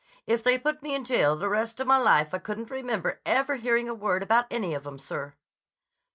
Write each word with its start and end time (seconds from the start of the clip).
"If 0.25 0.43
they 0.43 0.57
put 0.57 0.81
me 0.81 0.95
in 0.95 1.05
jail 1.05 1.35
the 1.35 1.47
rest 1.47 1.79
of 1.79 1.85
my 1.85 1.99
life 1.99 2.33
I 2.33 2.39
couldn't 2.39 2.71
remember 2.71 3.19
ever 3.23 3.57
hearing 3.57 3.87
a 3.87 3.93
word 3.93 4.23
about 4.23 4.47
any 4.49 4.73
of 4.73 4.87
'em, 4.87 4.97
sir." 4.97 5.35